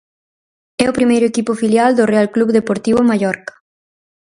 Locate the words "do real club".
1.95-2.49